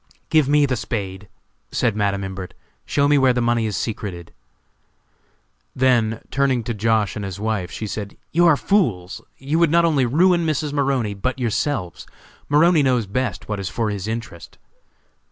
"Give 0.31 0.49
me 0.49 0.65
the 0.65 0.75
spade!" 0.75 1.27
said 1.71 1.95
Madam 1.95 2.23
Imbert. 2.23 2.55
"Show 2.87 3.07
me 3.07 3.19
where 3.19 3.33
the 3.33 3.39
money 3.39 3.67
is 3.67 3.77
secreted!" 3.77 4.33
Then, 5.75 6.21
turning 6.31 6.63
to 6.63 6.73
Josh. 6.73 7.15
and 7.15 7.23
his 7.23 7.39
wife, 7.39 7.69
she 7.69 7.85
said: 7.85 8.17
"You 8.31 8.47
are 8.47 8.57
fools! 8.57 9.21
You 9.37 9.59
would 9.59 9.69
not 9.69 9.85
only 9.85 10.07
ruin 10.07 10.43
Mrs. 10.43 10.73
Maroney, 10.73 11.13
but 11.13 11.37
yourselves. 11.37 12.07
Maroney 12.49 12.81
knows 12.81 13.05
best 13.05 13.47
what 13.47 13.59
is 13.59 13.69
for 13.69 13.91
his 13.91 14.07
interest." 14.07 14.57